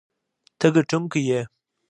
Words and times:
ته 0.59 0.67
ګټونکی 0.75 1.21
یې. 1.29 1.41